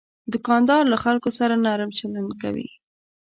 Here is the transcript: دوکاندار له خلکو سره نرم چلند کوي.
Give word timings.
دوکاندار 0.33 0.83
له 0.91 0.97
خلکو 1.03 1.29
سره 1.39 1.53
نرم 1.65 1.89
چلند 1.99 2.29
کوي. 2.41 2.69